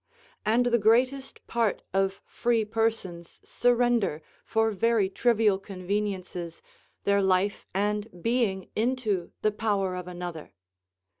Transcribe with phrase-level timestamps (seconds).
[0.47, 6.63] And the greatest part of free persons surrender, for very trivial conveniences,
[7.03, 10.53] their life and being into the power of another.